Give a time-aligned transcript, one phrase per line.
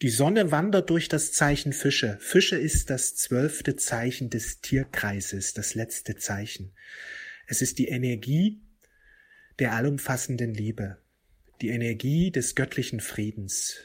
[0.00, 2.18] Die Sonne wandert durch das Zeichen Fische.
[2.20, 6.72] Fische ist das zwölfte Zeichen des Tierkreises, das letzte Zeichen.
[7.48, 8.60] Es ist die Energie
[9.58, 10.98] der allumfassenden Liebe,
[11.62, 13.78] die Energie des göttlichen Friedens.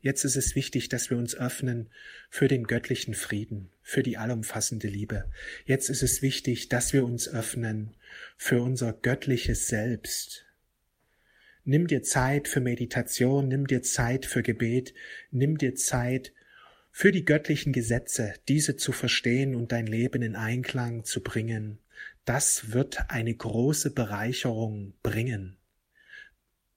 [0.00, 1.88] Jetzt ist es wichtig, dass wir uns öffnen
[2.30, 5.30] für den göttlichen Frieden, für die allumfassende Liebe.
[5.66, 7.94] Jetzt ist es wichtig, dass wir uns öffnen
[8.36, 10.46] für unser göttliches Selbst,
[11.64, 14.94] Nimm dir Zeit für Meditation, nimm dir Zeit für Gebet,
[15.30, 16.32] nimm dir Zeit
[16.90, 21.78] für die göttlichen Gesetze, diese zu verstehen und dein Leben in Einklang zu bringen.
[22.24, 25.56] Das wird eine große Bereicherung bringen.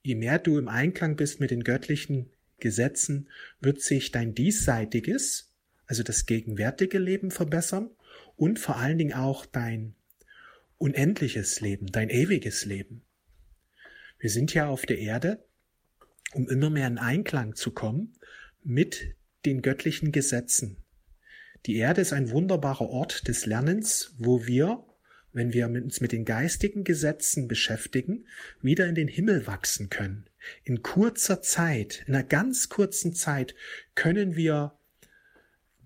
[0.01, 3.29] Je mehr du im Einklang bist mit den göttlichen Gesetzen,
[3.61, 5.51] wird sich dein diesseitiges,
[5.85, 7.89] also das gegenwärtige Leben verbessern
[8.35, 9.95] und vor allen Dingen auch dein
[10.77, 13.01] unendliches Leben, dein ewiges Leben.
[14.23, 15.43] Wir sind ja auf der Erde,
[16.31, 18.13] um immer mehr in Einklang zu kommen
[18.63, 20.77] mit den göttlichen Gesetzen.
[21.65, 24.85] Die Erde ist ein wunderbarer Ort des Lernens, wo wir,
[25.33, 28.25] wenn wir uns mit den geistigen Gesetzen beschäftigen,
[28.61, 30.29] wieder in den Himmel wachsen können.
[30.63, 33.55] In kurzer Zeit, in einer ganz kurzen Zeit
[33.93, 34.73] können wir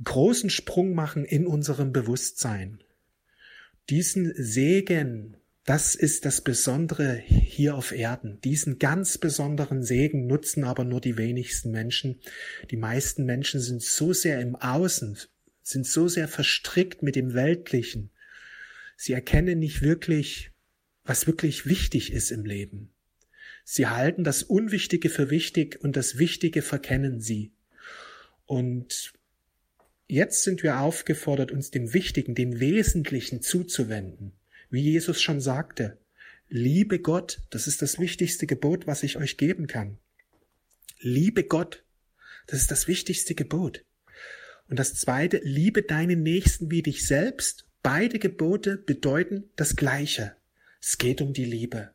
[0.04, 2.84] großen Sprung machen in unserem Bewusstsein.
[3.90, 5.38] Diesen Segen
[5.68, 8.40] das ist das Besondere hier auf Erden.
[8.40, 12.22] Diesen ganz besonderen Segen nutzen aber nur die wenigsten Menschen.
[12.72, 15.18] Die meisten Menschen sind so sehr im Außen,
[15.64, 18.12] sind so sehr verstrickt mit dem Weltlichen.
[18.96, 20.52] Sie erkennen nicht wirklich,
[21.04, 22.94] was wirklich wichtig ist im Leben.
[23.66, 27.52] Sie halten das Unwichtige für wichtig und das Wichtige verkennen sie.
[28.46, 29.12] Und
[30.08, 34.37] jetzt sind wir aufgefordert, uns dem Wichtigen, dem Wesentlichen zuzuwenden.
[34.70, 35.98] Wie Jesus schon sagte,
[36.50, 39.98] liebe Gott, das ist das wichtigste Gebot, was ich euch geben kann.
[41.00, 41.84] Liebe Gott,
[42.48, 43.86] das ist das wichtigste Gebot.
[44.70, 47.66] Und das zweite, liebe deinen Nächsten wie dich selbst.
[47.84, 50.36] Beide Gebote bedeuten das Gleiche.
[50.82, 51.92] Es geht um die Liebe.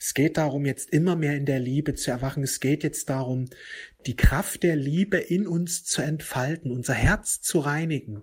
[0.00, 2.42] Es geht darum, jetzt immer mehr in der Liebe zu erwachen.
[2.42, 3.48] Es geht jetzt darum,
[4.06, 8.22] die Kraft der Liebe in uns zu entfalten, unser Herz zu reinigen,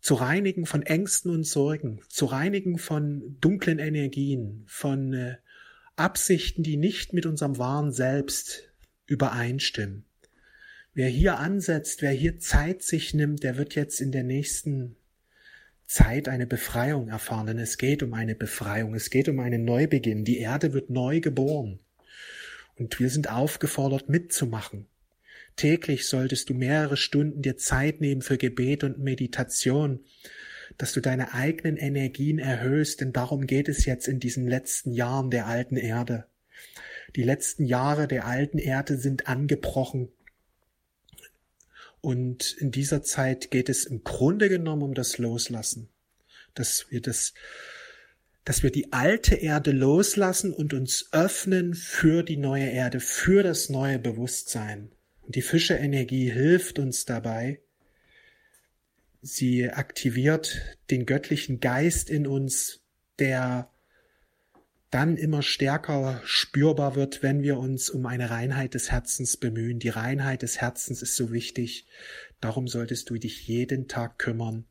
[0.00, 5.36] zu reinigen von Ängsten und Sorgen, zu reinigen von dunklen Energien, von äh,
[5.96, 8.72] Absichten, die nicht mit unserem wahren Selbst
[9.06, 10.04] übereinstimmen.
[10.94, 14.96] Wer hier ansetzt, wer hier Zeit sich nimmt, der wird jetzt in der nächsten
[15.86, 20.24] Zeit eine Befreiung erfahren, denn es geht um eine Befreiung, es geht um einen Neubeginn.
[20.24, 21.80] Die Erde wird neu geboren.
[22.76, 24.86] Und wir sind aufgefordert mitzumachen.
[25.56, 30.00] Täglich solltest du mehrere Stunden dir Zeit nehmen für Gebet und Meditation,
[30.78, 35.30] dass du deine eigenen Energien erhöhst, denn darum geht es jetzt in diesen letzten Jahren
[35.30, 36.26] der alten Erde.
[37.16, 40.08] Die letzten Jahre der alten Erde sind angebrochen.
[42.00, 45.90] Und in dieser Zeit geht es im Grunde genommen um das Loslassen,
[46.54, 47.34] dass wir das,
[48.44, 53.68] dass wir die alte Erde loslassen und uns öffnen für die neue Erde, für das
[53.68, 54.90] neue Bewusstsein.
[55.34, 57.60] Die Fische-Energie hilft uns dabei.
[59.22, 60.60] Sie aktiviert
[60.90, 62.80] den göttlichen Geist in uns,
[63.20, 63.70] der
[64.90, 69.78] dann immer stärker spürbar wird, wenn wir uns um eine Reinheit des Herzens bemühen.
[69.78, 71.86] Die Reinheit des Herzens ist so wichtig.
[72.40, 74.64] Darum solltest du dich jeden Tag kümmern.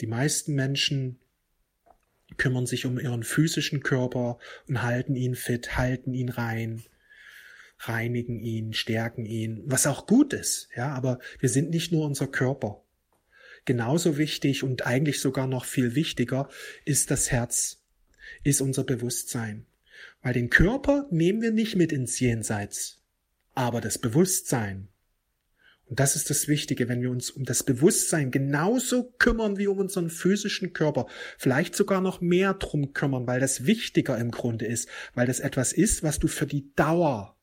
[0.00, 1.20] Die meisten Menschen
[2.38, 6.82] kümmern sich um ihren physischen Körper und halten ihn fit, halten ihn rein
[7.88, 12.26] reinigen ihn, stärken ihn, was auch gut ist, ja, aber wir sind nicht nur unser
[12.26, 12.82] Körper.
[13.64, 16.48] Genauso wichtig und eigentlich sogar noch viel wichtiger
[16.84, 17.82] ist das Herz,
[18.42, 19.66] ist unser Bewusstsein.
[20.20, 23.00] Weil den Körper nehmen wir nicht mit ins Jenseits,
[23.54, 24.88] aber das Bewusstsein.
[25.86, 29.78] Und das ist das Wichtige, wenn wir uns um das Bewusstsein genauso kümmern wie um
[29.78, 31.06] unseren physischen Körper,
[31.36, 35.72] vielleicht sogar noch mehr drum kümmern, weil das wichtiger im Grunde ist, weil das etwas
[35.72, 37.36] ist, was du für die Dauer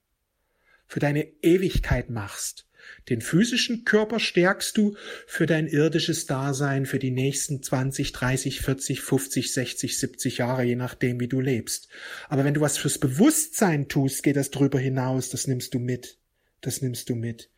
[0.89, 2.65] für deine Ewigkeit machst.
[3.07, 4.95] Den physischen Körper stärkst du
[5.27, 10.75] für dein irdisches Dasein für die nächsten 20, 30, 40, 50, 60, 70 Jahre, je
[10.75, 11.87] nachdem, wie du lebst.
[12.27, 16.17] Aber wenn du was fürs Bewusstsein tust, geht das drüber hinaus, das nimmst du mit.
[16.61, 17.49] Das nimmst du mit.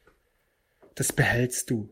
[0.95, 1.91] Das behältst du.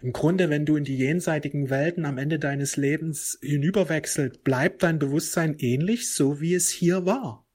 [0.00, 4.98] Im Grunde, wenn du in die jenseitigen Welten am Ende deines Lebens hinüberwechselt, bleibt dein
[4.98, 7.45] Bewusstsein ähnlich, so wie es hier war.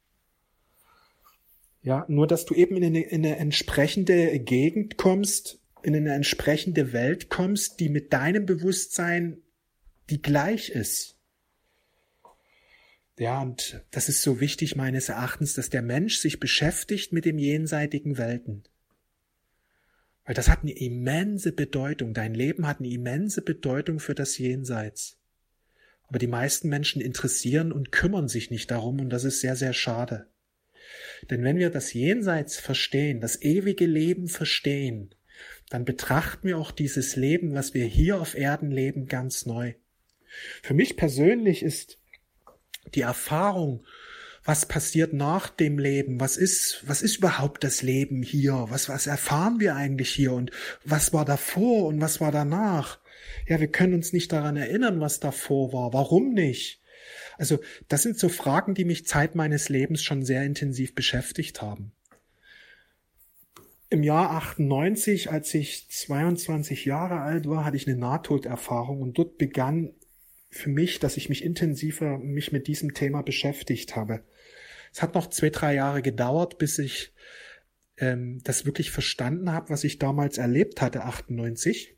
[1.84, 6.94] Ja, nur dass du eben in eine, in eine entsprechende Gegend kommst, in eine entsprechende
[6.94, 9.38] Welt kommst, die mit deinem Bewusstsein
[10.10, 11.18] die gleich ist.
[13.18, 17.38] Ja, und das ist so wichtig meines Erachtens, dass der Mensch sich beschäftigt mit dem
[17.38, 18.64] jenseitigen Welten.
[20.26, 22.14] Weil das hat eine immense Bedeutung.
[22.14, 25.18] Dein Leben hat eine immense Bedeutung für das Jenseits.
[26.08, 29.74] Aber die meisten Menschen interessieren und kümmern sich nicht darum und das ist sehr, sehr
[29.74, 30.31] schade.
[31.30, 35.14] Denn wenn wir das Jenseits verstehen, das ewige Leben verstehen,
[35.70, 39.74] dann betrachten wir auch dieses Leben, was wir hier auf Erden leben, ganz neu.
[40.62, 41.98] Für mich persönlich ist
[42.94, 43.86] die Erfahrung,
[44.44, 49.06] was passiert nach dem Leben, was ist, was ist überhaupt das Leben hier, was, was
[49.08, 50.52] erfahren wir eigentlich hier und
[50.84, 53.00] was war davor und was war danach.
[53.48, 55.94] Ja, wir können uns nicht daran erinnern, was davor war.
[55.94, 56.81] Warum nicht?
[57.42, 57.58] Also,
[57.88, 61.92] das sind so Fragen, die mich Zeit meines Lebens schon sehr intensiv beschäftigt haben.
[63.90, 69.40] Im Jahr 98, als ich 22 Jahre alt war, hatte ich eine Nahtoderfahrung und dort
[69.40, 69.96] begann
[70.52, 74.24] für mich, dass ich mich intensiver mich mit diesem Thema beschäftigt habe.
[74.94, 77.12] Es hat noch zwei, drei Jahre gedauert, bis ich
[77.98, 81.98] ähm, das wirklich verstanden habe, was ich damals erlebt hatte, 98.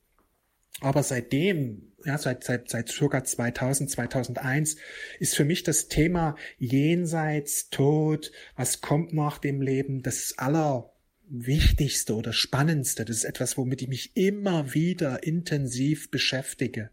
[0.80, 4.76] Aber seitdem, ja, seit, seit, seit circa 2000, 2001
[5.20, 12.34] ist für mich das Thema Jenseits, Tod, was kommt nach dem Leben, das Allerwichtigste oder
[12.34, 13.06] Spannendste.
[13.06, 16.90] Das ist etwas, womit ich mich immer wieder intensiv beschäftige.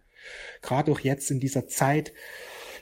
[0.62, 2.12] Gerade auch jetzt in dieser Zeit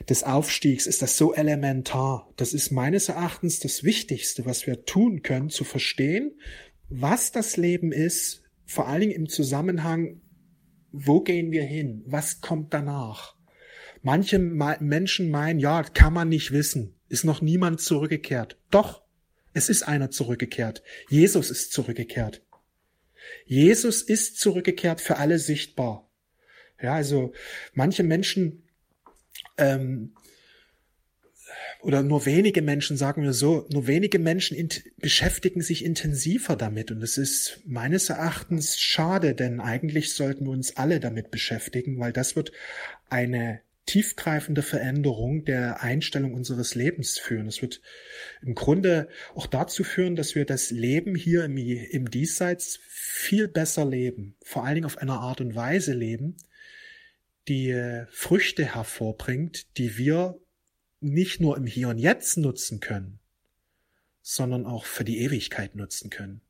[0.07, 2.31] des Aufstiegs ist das so elementar.
[2.37, 6.37] Das ist meines Erachtens das Wichtigste, was wir tun können, zu verstehen,
[6.89, 10.21] was das Leben ist, vor allen Dingen im Zusammenhang,
[10.91, 12.03] wo gehen wir hin?
[12.05, 13.35] Was kommt danach?
[14.01, 16.95] Manche Menschen meinen, ja, kann man nicht wissen.
[17.09, 18.57] Ist noch niemand zurückgekehrt.
[18.71, 19.03] Doch,
[19.53, 20.83] es ist einer zurückgekehrt.
[21.09, 22.41] Jesus ist zurückgekehrt.
[23.45, 26.09] Jesus ist zurückgekehrt für alle sichtbar.
[26.81, 27.33] Ja, also
[27.73, 28.63] manche Menschen
[29.57, 30.13] ähm,
[31.81, 36.91] oder nur wenige Menschen, sagen wir so, nur wenige Menschen beschäftigen sich intensiver damit.
[36.91, 42.11] Und es ist meines Erachtens schade, denn eigentlich sollten wir uns alle damit beschäftigen, weil
[42.11, 42.51] das wird
[43.09, 47.47] eine tiefgreifende Veränderung der Einstellung unseres Lebens führen.
[47.47, 47.81] Es wird
[48.43, 53.85] im Grunde auch dazu führen, dass wir das Leben hier im, im Diesseits viel besser
[53.85, 56.37] leben, vor allen Dingen auf einer Art und Weise leben,
[57.47, 60.39] die äh, Früchte hervorbringt, die wir
[61.01, 63.19] nicht nur im Hier und Jetzt nutzen können,
[64.21, 66.41] sondern auch für die Ewigkeit nutzen können.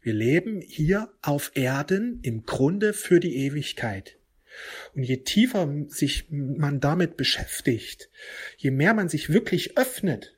[0.00, 4.16] Wir leben hier auf Erden im Grunde für die Ewigkeit.
[4.94, 8.10] Und je tiefer sich man damit beschäftigt,
[8.56, 10.36] je mehr man sich wirklich öffnet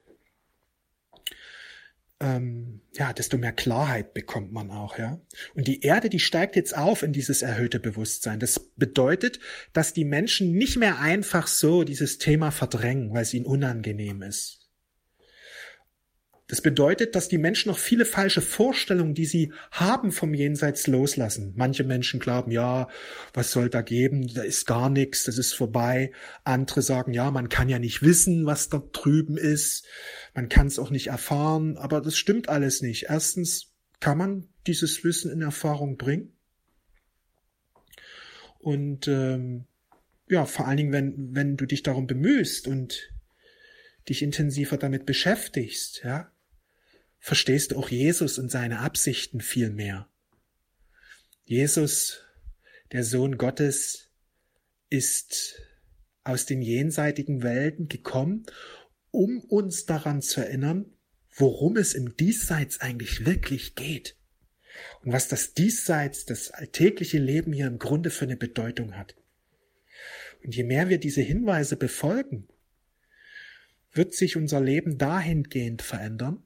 [2.25, 5.21] ähm, ja, desto mehr Klarheit bekommt man auch, ja.
[5.55, 8.41] Und die Erde, die steigt jetzt auf in dieses erhöhte Bewusstsein.
[8.41, 9.41] Das bedeutet,
[9.75, 14.64] dass die Menschen nicht mehr einfach so dieses Thema verdrängen, weil es ihnen unangenehm ist.
[16.47, 21.55] Das bedeutet, dass die Menschen noch viele falsche Vorstellungen, die sie haben vom Jenseits loslassen.
[21.57, 22.89] Manche Menschen glauben, ja,
[23.33, 24.29] was soll da geben?
[24.35, 26.13] Da ist gar nichts, das ist vorbei.
[26.45, 29.87] Andere sagen, ja, man kann ja nicht wissen, was da drüben ist.
[30.35, 33.07] Man kann es auch nicht erfahren, aber das stimmt alles nicht.
[33.09, 36.37] Erstens kann man dieses Wissen in Erfahrung bringen.
[38.59, 39.65] Und ähm,
[40.29, 43.11] ja, vor allen Dingen, wenn, wenn du dich darum bemühst und
[44.11, 46.31] dich intensiver damit beschäftigst, ja,
[47.25, 50.11] verstehst du auch Jesus und seine Absichten viel mehr.
[51.45, 52.21] Jesus,
[52.93, 54.11] der Sohn Gottes,
[54.91, 55.59] ist
[56.23, 58.45] aus den jenseitigen Welten gekommen,
[59.11, 60.93] um uns daran zu erinnern,
[61.31, 64.19] worum es im Diesseits eigentlich wirklich geht
[65.01, 69.17] und was das Diesseits, das alltägliche Leben hier im Grunde für eine Bedeutung hat.
[70.45, 72.49] Und je mehr wir diese Hinweise befolgen,
[73.93, 76.43] wird sich unser Leben dahingehend verändern,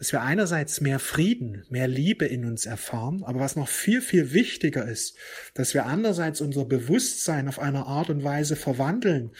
[0.00, 4.32] dass wir einerseits mehr Frieden, mehr Liebe in uns erfahren, aber was noch viel, viel
[4.32, 5.14] wichtiger ist,
[5.52, 9.32] dass wir andererseits unser Bewusstsein auf eine Art und Weise verwandeln,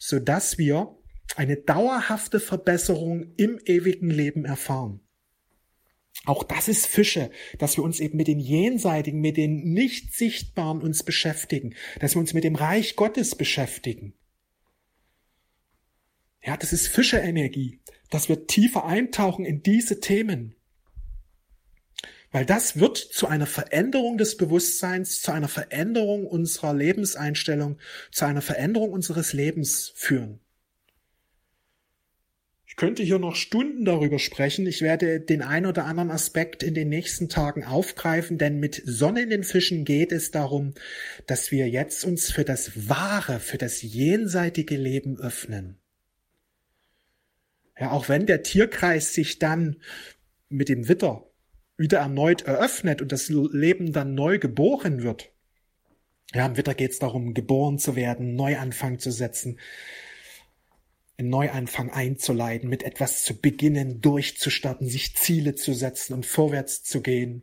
[0.00, 0.98] so dass wir
[1.36, 4.98] eine dauerhafte Verbesserung im ewigen Leben erfahren.
[6.24, 10.82] Auch das ist Fische, dass wir uns eben mit den Jenseitigen, mit den nicht Sichtbaren
[10.82, 14.14] uns beschäftigen, dass wir uns mit dem Reich Gottes beschäftigen.
[16.42, 17.78] Ja, das ist Fischeenergie
[18.10, 20.54] dass wir tiefer eintauchen in diese Themen.
[22.30, 27.78] Weil das wird zu einer Veränderung des Bewusstseins, zu einer Veränderung unserer Lebenseinstellung,
[28.12, 30.40] zu einer Veränderung unseres Lebens führen.
[32.66, 34.66] Ich könnte hier noch Stunden darüber sprechen.
[34.66, 39.22] Ich werde den ein oder anderen Aspekt in den nächsten Tagen aufgreifen, denn mit Sonne
[39.22, 40.74] in den Fischen geht es darum,
[41.26, 45.78] dass wir jetzt uns für das wahre, für das jenseitige Leben öffnen.
[47.78, 49.76] Ja, auch wenn der Tierkreis sich dann
[50.48, 51.24] mit dem Witter
[51.76, 55.30] wieder erneut eröffnet und das Leben dann neu geboren wird.
[56.34, 59.58] Ja, im Witter geht es darum, geboren zu werden, Neuanfang zu setzen,
[61.16, 67.00] einen Neuanfang einzuleiten, mit etwas zu beginnen, durchzustarten, sich Ziele zu setzen und vorwärts zu
[67.00, 67.42] gehen.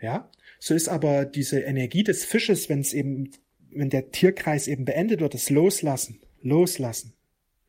[0.00, 3.30] Ja, so ist aber diese Energie des Fisches, wenn es eben,
[3.70, 7.14] wenn der Tierkreis eben beendet wird, das Loslassen, Loslassen,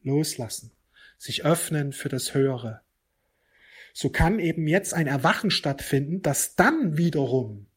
[0.03, 0.72] Loslassen,
[1.22, 2.82] sich öffnen für das Höhere.
[3.94, 7.68] So kann eben jetzt ein Erwachen stattfinden, das dann wiederum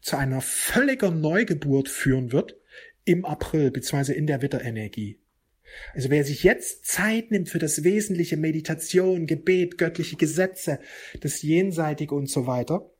[0.00, 2.56] zu einer völliger Neugeburt führen wird
[3.04, 5.20] im April beziehungsweise in der Witterenergie.
[5.94, 10.80] Also wer sich jetzt Zeit nimmt für das wesentliche Meditation, Gebet, göttliche Gesetze,
[11.20, 12.90] das Jenseitige und so weiter,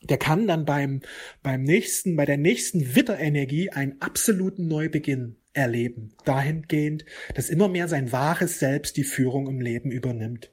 [0.00, 1.02] der kann dann beim,
[1.42, 6.14] beim nächsten, bei der nächsten Witterenergie einen absoluten Neubeginn erleben.
[6.24, 10.52] Dahingehend, dass immer mehr sein wahres Selbst die Führung im Leben übernimmt.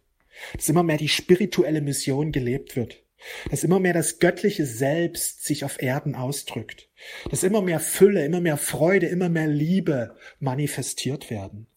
[0.55, 3.05] Dass immer mehr die spirituelle Mission gelebt wird
[3.49, 6.89] dass immer mehr das göttliche Selbst sich auf Erden ausdrückt,
[7.29, 11.67] dass immer mehr Fülle, immer mehr Freude, immer mehr Liebe manifestiert werden.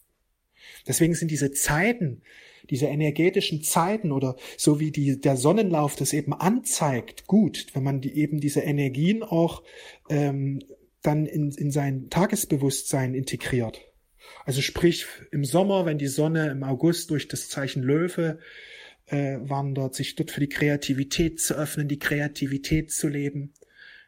[0.87, 2.23] Deswegen sind diese Zeiten,
[2.71, 8.01] diese energetischen Zeiten oder so wie die, der Sonnenlauf das eben anzeigt, gut, wenn man
[8.01, 9.63] die, eben diese Energien auch
[10.11, 10.61] ähm,
[11.09, 13.81] dann in, in sein Tagesbewusstsein integriert.
[14.45, 18.39] Also sprich im Sommer, wenn die Sonne im August durch das Zeichen Löwe
[19.07, 23.55] äh, wandert, sich dort für die Kreativität zu öffnen, die Kreativität zu leben.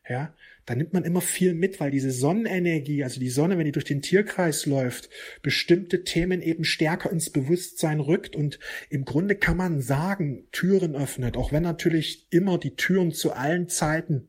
[0.06, 0.34] Ja,
[0.70, 3.86] da nimmt man immer viel mit, weil diese Sonnenenergie, also die Sonne, wenn die durch
[3.86, 5.10] den Tierkreis läuft,
[5.42, 11.36] bestimmte Themen eben stärker ins Bewusstsein rückt und im Grunde kann man sagen, Türen öffnet,
[11.36, 14.28] auch wenn natürlich immer die Türen zu allen Zeiten,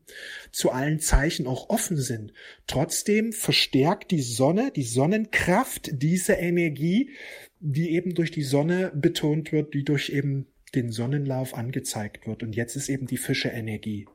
[0.50, 2.32] zu allen Zeichen auch offen sind.
[2.66, 7.10] Trotzdem verstärkt die Sonne, die Sonnenkraft diese Energie,
[7.60, 12.42] die eben durch die Sonne betont wird, die durch eben den Sonnenlauf angezeigt wird.
[12.42, 14.08] Und jetzt ist eben die Fische-Energie.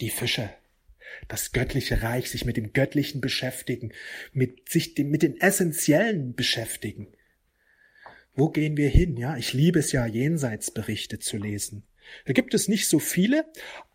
[0.00, 0.50] Die Fische.
[1.26, 3.92] Das göttliche Reich, sich mit dem Göttlichen beschäftigen,
[4.32, 7.08] mit sich mit den Essentiellen beschäftigen.
[8.34, 9.16] Wo gehen wir hin?
[9.16, 11.82] Ja, ich liebe es ja, Jenseitsberichte zu lesen.
[12.24, 13.46] Da gibt es nicht so viele,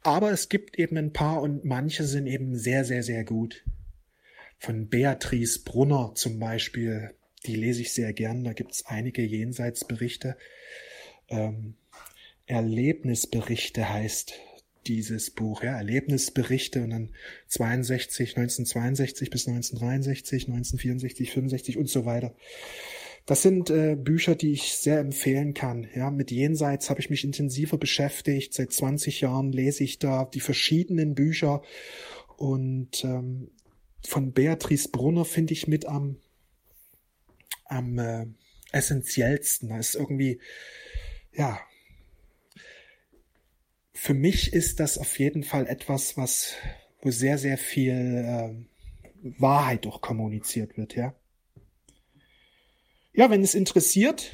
[0.01, 3.63] aber es gibt eben ein paar und manche sind eben sehr, sehr, sehr gut.
[4.59, 7.11] Von Beatrice Brunner zum Beispiel,
[7.45, 8.43] die lese ich sehr gern.
[8.43, 10.37] Da gibt es einige Jenseitsberichte.
[11.29, 11.75] Ähm,
[12.45, 14.33] Erlebnisberichte heißt
[14.87, 17.09] dieses Buch, ja, Erlebnisberichte und dann
[17.47, 22.35] 62, 1962 bis 1963, 1964, 65 und so weiter.
[23.25, 25.87] Das sind äh, Bücher, die ich sehr empfehlen kann.
[25.95, 28.53] Ja, mit Jenseits habe ich mich intensiver beschäftigt.
[28.53, 31.61] Seit 20 Jahren lese ich da die verschiedenen Bücher
[32.35, 33.49] und ähm,
[34.05, 36.17] von Beatrice Brunner finde ich mit am
[37.65, 38.25] am äh,
[38.73, 39.69] essentiellsten.
[39.69, 40.39] Da ist irgendwie,
[41.31, 41.59] ja,
[44.03, 46.55] für mich ist das auf jeden Fall etwas, was,
[46.99, 48.53] wo sehr, sehr viel äh,
[49.39, 51.15] Wahrheit auch kommuniziert wird, ja.
[53.13, 54.33] Ja, wenn es interessiert,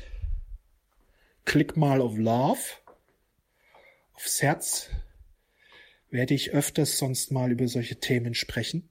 [1.45, 2.57] klick mal auf Love,
[4.13, 4.89] aufs Herz,
[6.09, 8.89] werde ich öfters sonst mal über solche Themen sprechen.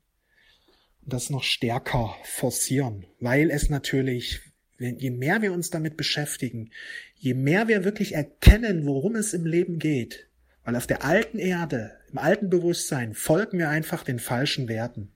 [1.02, 4.42] Das noch stärker forcieren, weil es natürlich,
[4.78, 6.70] je mehr wir uns damit beschäftigen,
[7.16, 10.27] je mehr wir wirklich erkennen, worum es im Leben geht,
[10.68, 15.10] weil auf der alten Erde, im alten Bewusstsein folgen wir einfach den falschen Werten.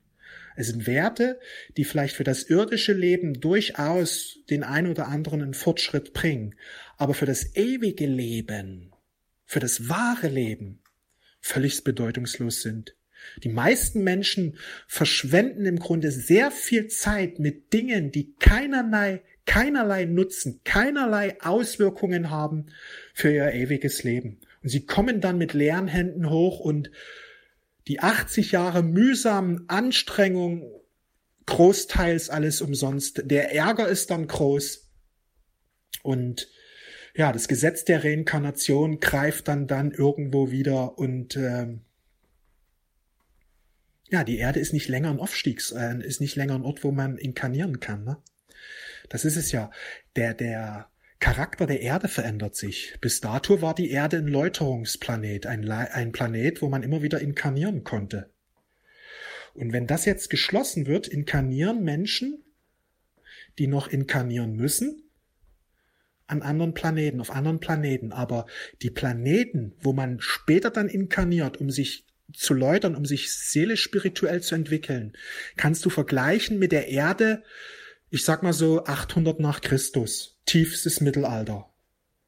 [0.57, 1.39] Es sind Werte,
[1.77, 6.55] die vielleicht für das irdische Leben durchaus den ein oder anderen einen Fortschritt bringen,
[6.97, 8.95] aber für das ewige Leben,
[9.45, 10.81] für das wahre Leben
[11.43, 12.97] völlig bedeutungslos sind.
[13.45, 14.57] Die meisten Menschen
[14.87, 22.69] verschwenden im Grunde sehr viel Zeit mit Dingen, die keinerlei, keinerlei Nutzen, keinerlei Auswirkungen haben
[23.13, 24.41] für ihr ewiges Leben.
[24.63, 26.91] Und sie kommen dann mit leeren Händen hoch und
[27.89, 30.71] die 80 Jahre mühsamen Anstrengung
[31.47, 33.23] großteils alles umsonst.
[33.25, 34.89] Der Ärger ist dann groß
[36.03, 36.49] und
[37.15, 41.67] ja, das Gesetz der Reinkarnation greift dann dann irgendwo wieder und äh,
[44.09, 46.93] ja, die Erde ist nicht länger ein Aufstiegs, äh, ist nicht länger ein Ort, wo
[46.93, 48.05] man inkarnieren kann.
[48.05, 48.19] Ne?
[49.09, 49.71] Das ist es ja.
[50.17, 50.92] Der, der
[51.23, 52.97] Charakter der Erde verändert sich.
[53.01, 57.85] Bis dato war die Erde ein Läuterungsplanet, ein, ein Planet, wo man immer wieder inkarnieren
[57.85, 58.29] konnte.
[59.55, 62.43] Und wenn das jetzt geschlossen wird, inkarnieren Menschen,
[63.61, 65.05] die noch inkarnieren müssen,
[66.27, 68.13] an anderen Planeten, auf anderen Planeten.
[68.13, 68.47] Aber
[68.83, 74.43] die Planeten, wo man später dann inkarniert, um sich zu läutern, um sich seelisch spirituell
[74.43, 75.13] zu entwickeln,
[75.57, 77.45] kannst du vergleichen mit der Erde,
[78.11, 81.69] ich sag mal so 800 nach Christus, tiefstes Mittelalter.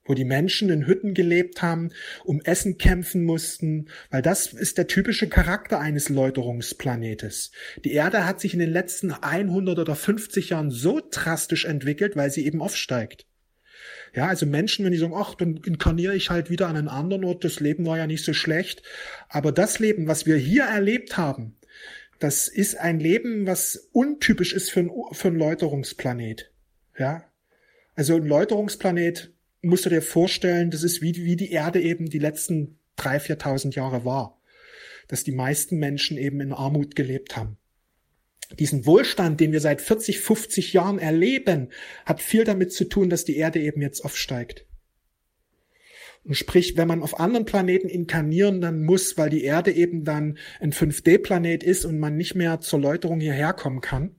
[0.07, 1.91] wo die Menschen in Hütten gelebt haben,
[2.25, 7.53] um Essen kämpfen mussten, weil das ist der typische Charakter eines Läuterungsplanetes.
[7.85, 12.31] Die Erde hat sich in den letzten 100 oder 50 Jahren so drastisch entwickelt, weil
[12.31, 13.27] sie eben aufsteigt.
[14.15, 17.25] Ja, also Menschen, wenn die sagen, ach, dann inkarniere ich halt wieder an einen anderen
[17.25, 18.83] Ort, das Leben war ja nicht so schlecht.
[19.29, 21.57] Aber das Leben, was wir hier erlebt haben,
[22.21, 26.53] das ist ein Leben, was untypisch ist für ein, für ein Läuterungsplanet.
[26.97, 27.25] Ja.
[27.95, 29.33] Also ein Läuterungsplanet
[29.63, 33.75] musst du dir vorstellen, das ist wie, wie die Erde eben die letzten drei, viertausend
[33.75, 34.41] Jahre war.
[35.09, 37.57] Dass die meisten Menschen eben in Armut gelebt haben.
[38.59, 41.71] Diesen Wohlstand, den wir seit 40, 50 Jahren erleben,
[42.05, 44.67] hat viel damit zu tun, dass die Erde eben jetzt aufsteigt.
[46.25, 50.39] Und sprich, wenn man auf anderen Planeten inkarnieren dann muss, weil die Erde eben dann
[50.59, 54.17] ein 5D-Planet ist und man nicht mehr zur Läuterung hierher kommen kann,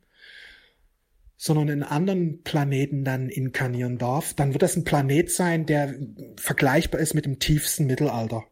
[1.37, 5.95] sondern in anderen Planeten dann inkarnieren darf, dann wird das ein Planet sein, der
[6.37, 8.45] vergleichbar ist mit dem tiefsten Mittelalter.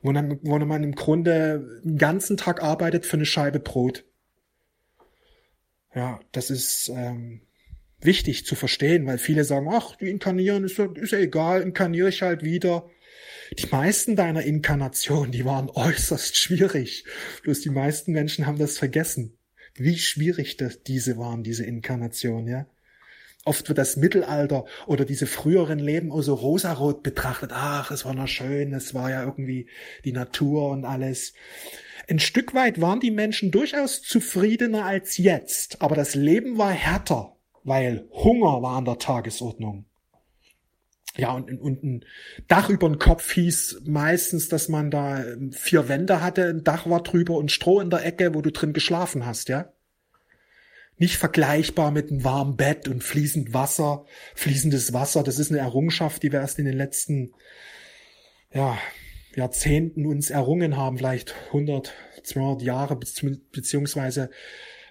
[0.00, 4.04] Wo, dann, wo man im Grunde den ganzen Tag arbeitet für eine Scheibe Brot.
[5.94, 7.42] Ja, das ist ähm,
[8.00, 12.22] wichtig zu verstehen, weil viele sagen, ach, die inkarnieren ist, ist ja egal, inkarniere ich
[12.22, 12.90] halt wieder.
[13.56, 17.04] Die meisten deiner Inkarnationen, die waren äußerst schwierig.
[17.44, 19.38] Bloß die meisten Menschen haben das vergessen
[19.74, 22.66] wie schwierig das, diese waren, diese Inkarnation, ja.
[23.44, 27.50] Oft wird das Mittelalter oder diese früheren Leben auch so rosarot betrachtet.
[27.52, 29.66] Ach, es war noch schön, es war ja irgendwie
[30.04, 31.32] die Natur und alles.
[32.08, 37.36] Ein Stück weit waren die Menschen durchaus zufriedener als jetzt, aber das Leben war härter,
[37.64, 39.86] weil Hunger war an der Tagesordnung.
[41.16, 42.04] Ja, und, und ein
[42.48, 46.88] Dach über den Kopf hieß meistens, dass man da ähm, vier Wände hatte, ein Dach
[46.88, 49.72] war drüber und Stroh in der Ecke, wo du drin geschlafen hast, ja.
[50.96, 55.22] Nicht vergleichbar mit einem warmen Bett und fließend Wasser, fließendes Wasser.
[55.22, 57.32] Das ist eine Errungenschaft, die wir erst in den letzten,
[58.52, 58.78] ja,
[59.34, 61.92] Jahrzehnten uns errungen haben, vielleicht 100,
[62.22, 64.30] 200 Jahre, beziehungsweise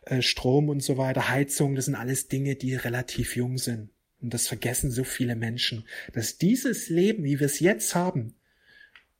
[0.05, 3.89] äh, Strom und so weiter, Heizung, das sind alles Dinge, die relativ jung sind.
[4.21, 8.35] Und das vergessen so viele Menschen, dass dieses Leben, wie wir es jetzt haben,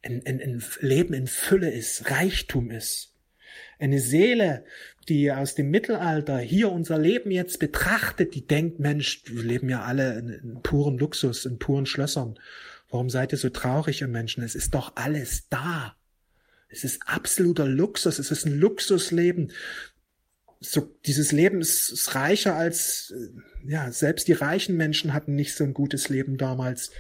[0.04, 3.16] ein, ein, ein Leben in Fülle ist, Reichtum ist.
[3.80, 4.64] Eine Seele,
[5.10, 9.84] die aus dem Mittelalter hier unser Leben jetzt betrachtet, die denkt, Mensch, wir leben ja
[9.84, 12.40] alle in, in puren Luxus, in puren Schlössern.
[12.90, 14.44] Warum seid ihr so traurig, ihr Menschen?
[14.44, 15.96] Es ist doch alles da.
[16.70, 18.20] Es ist absoluter Luxus.
[18.20, 19.52] Es ist ein Luxusleben
[20.62, 25.56] so dieses Leben ist, ist reicher als äh, ja selbst die reichen Menschen hatten nicht
[25.56, 26.92] so ein gutes Leben damals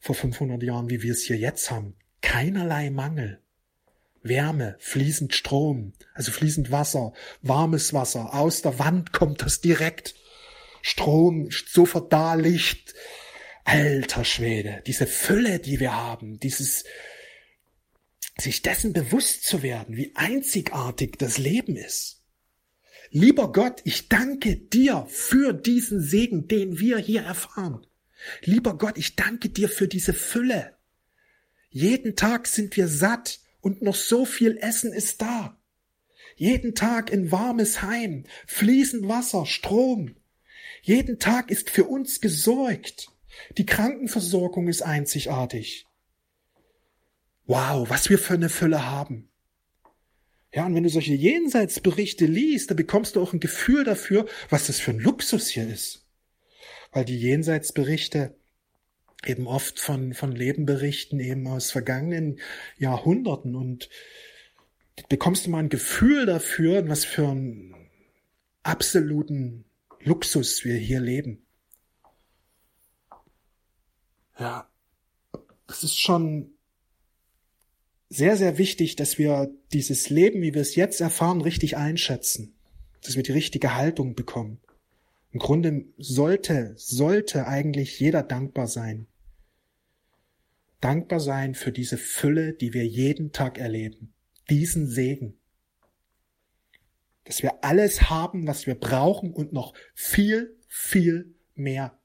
[0.00, 1.94] vor 500 Jahren, wie wir es hier jetzt haben.
[2.20, 3.40] Keinerlei Mangel.
[4.22, 10.14] Wärme, fließend Strom, also fließend Wasser, warmes Wasser, aus der Wand kommt das direkt.
[10.82, 12.94] Strom, sofort da, Licht.
[13.64, 16.84] Alter Schwede, diese Fülle, die wir haben, dieses,
[18.38, 22.19] sich dessen bewusst zu werden, wie einzigartig das Leben ist.
[23.10, 27.84] Lieber Gott, ich danke dir für diesen Segen, den wir hier erfahren.
[28.42, 30.76] Lieber Gott, ich danke dir für diese Fülle.
[31.70, 35.60] Jeden Tag sind wir satt und noch so viel Essen ist da.
[36.36, 40.14] Jeden Tag ein warmes Heim, fließend Wasser, Strom.
[40.82, 43.08] Jeden Tag ist für uns gesorgt.
[43.58, 45.86] Die Krankenversorgung ist einzigartig.
[47.46, 49.29] Wow, was wir für eine Fülle haben.
[50.52, 54.66] Ja, und wenn du solche Jenseitsberichte liest, dann bekommst du auch ein Gefühl dafür, was
[54.66, 56.06] das für ein Luxus hier ist.
[56.92, 58.36] Weil die Jenseitsberichte
[59.24, 62.40] eben oft von, von Leben berichten, eben aus vergangenen
[62.78, 63.88] Jahrhunderten und
[65.08, 67.74] bekommst du mal ein Gefühl dafür, was für einen
[68.62, 69.64] absoluten
[70.00, 71.46] Luxus wir hier leben.
[74.38, 74.68] Ja,
[75.66, 76.54] das ist schon
[78.10, 82.54] sehr, sehr wichtig, dass wir dieses Leben, wie wir es jetzt erfahren, richtig einschätzen.
[83.02, 84.58] Dass wir die richtige Haltung bekommen.
[85.32, 89.06] Im Grunde sollte, sollte eigentlich jeder dankbar sein.
[90.80, 94.12] Dankbar sein für diese Fülle, die wir jeden Tag erleben.
[94.50, 95.38] Diesen Segen.
[97.24, 101.99] Dass wir alles haben, was wir brauchen und noch viel, viel mehr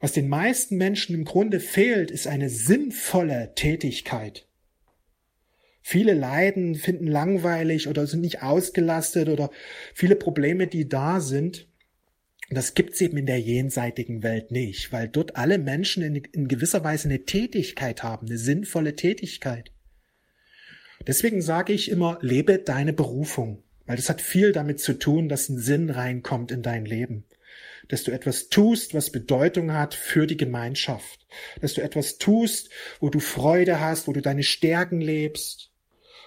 [0.00, 4.46] was den meisten Menschen im Grunde fehlt, ist eine sinnvolle Tätigkeit.
[5.82, 9.50] Viele leiden, finden langweilig oder sind nicht ausgelastet oder
[9.94, 11.66] viele Probleme, die da sind.
[12.50, 16.84] Das gibt's eben in der jenseitigen Welt nicht, weil dort alle Menschen in, in gewisser
[16.84, 19.72] Weise eine Tätigkeit haben, eine sinnvolle Tätigkeit.
[21.06, 25.48] Deswegen sage ich immer, lebe deine Berufung, weil das hat viel damit zu tun, dass
[25.48, 27.24] ein Sinn reinkommt in dein Leben
[27.88, 31.26] dass du etwas tust, was Bedeutung hat für die Gemeinschaft,
[31.60, 32.70] dass du etwas tust,
[33.00, 35.68] wo du Freude hast, wo du deine Stärken lebst,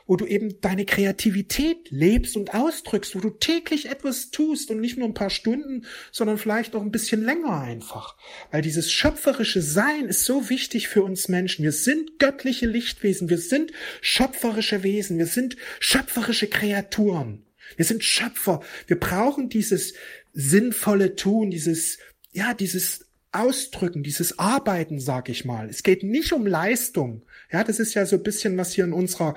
[0.08, 4.98] wo du eben deine Kreativität lebst und ausdrückst, wo du täglich etwas tust und nicht
[4.98, 8.18] nur ein paar Stunden, sondern vielleicht auch ein bisschen länger einfach.
[8.52, 11.64] Weil dieses schöpferische Sein ist so wichtig für uns Menschen.
[11.64, 13.72] Wir sind göttliche Lichtwesen, wir sind
[14.02, 17.46] schöpferische Wesen, wir sind schöpferische Kreaturen.
[17.78, 18.62] Wir sind Schöpfer.
[18.88, 19.94] Wir brauchen dieses
[20.34, 21.98] sinnvolle Tun, dieses,
[22.32, 25.70] ja, dieses Ausdrücken, dieses Arbeiten, sag ich mal.
[25.70, 27.24] Es geht nicht um Leistung.
[27.52, 29.36] Ja, das ist ja so ein bisschen, was hier in unserer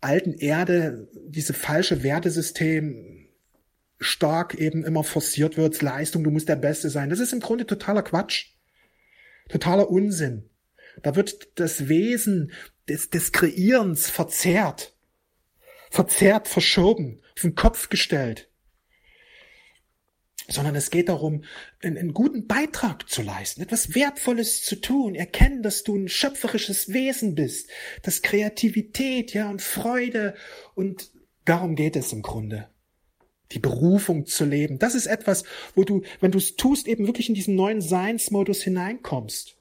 [0.00, 3.28] alten Erde, diese falsche Wertesystem
[3.98, 5.82] stark eben immer forciert wird.
[5.82, 7.10] Leistung, du musst der Beste sein.
[7.10, 8.54] Das ist im Grunde totaler Quatsch.
[9.48, 10.48] Totaler Unsinn.
[11.02, 12.52] Da wird das Wesen
[12.88, 14.94] des, des Kreierens verzerrt.
[15.90, 18.49] Verzerrt, verschoben, auf den Kopf gestellt
[20.50, 21.44] sondern es geht darum,
[21.82, 26.92] einen, einen, guten Beitrag zu leisten, etwas Wertvolles zu tun, erkennen, dass du ein schöpferisches
[26.92, 27.70] Wesen bist,
[28.02, 30.34] dass Kreativität, ja, und Freude
[30.74, 31.10] und
[31.44, 32.68] darum geht es im Grunde.
[33.52, 34.78] Die Berufung zu leben.
[34.78, 38.62] Das ist etwas, wo du, wenn du es tust, eben wirklich in diesen neuen Seinsmodus
[38.62, 39.56] hineinkommst.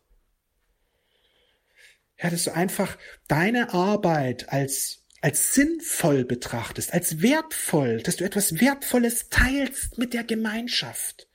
[2.22, 2.98] Ja, dass du einfach
[3.28, 10.24] deine Arbeit als als sinnvoll betrachtest, als wertvoll, dass du etwas Wertvolles teilst mit der
[10.24, 11.28] Gemeinschaft.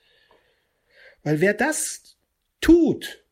[1.22, 2.16] Weil wer das
[2.60, 3.24] tut,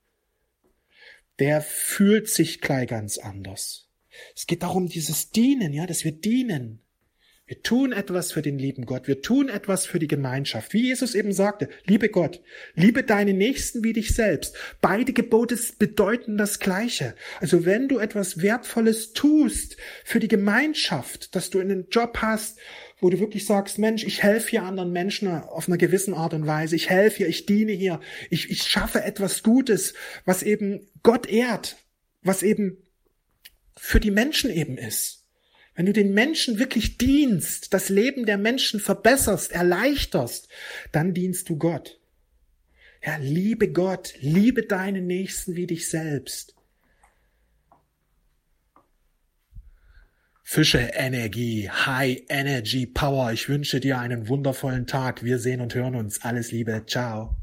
[1.39, 3.89] der fühlt sich gleich ganz anders.
[4.37, 6.82] Es geht darum, dieses Dienen, ja, dass wir dienen.
[7.53, 9.07] Wir tun etwas für den lieben Gott.
[9.07, 10.73] Wir tun etwas für die Gemeinschaft.
[10.73, 12.41] Wie Jesus eben sagte, liebe Gott,
[12.75, 14.57] liebe deine Nächsten wie dich selbst.
[14.81, 17.15] Beide Gebote bedeuten das Gleiche.
[17.41, 22.59] Also wenn du etwas Wertvolles tust für die Gemeinschaft, dass du einen Job hast,
[23.01, 26.47] wo du wirklich sagst, Mensch, ich helfe hier anderen Menschen auf einer gewissen Art und
[26.47, 26.75] Weise.
[26.75, 28.01] Ich helfe hier, ich diene hier.
[28.31, 29.93] Ich, ich schaffe etwas Gutes,
[30.25, 31.77] was eben Gott ehrt,
[32.23, 32.79] was eben
[33.77, 35.22] für die Menschen eben ist.
[35.75, 40.49] Wenn du den Menschen wirklich dienst, das Leben der Menschen verbesserst, erleichterst,
[40.93, 41.99] dann dienst du Gott.
[43.05, 46.55] Ja, liebe Gott, liebe deinen Nächsten wie dich selbst.
[50.45, 53.33] Fische Energie, High Energy Power.
[53.33, 55.25] Ich wünsche dir einen wundervollen Tag.
[55.25, 56.23] Wir sehen und hören uns.
[56.23, 56.85] Alles Liebe.
[56.87, 57.42] Ciao.